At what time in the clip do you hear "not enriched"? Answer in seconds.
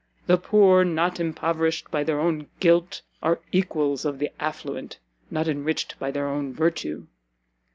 5.29-5.99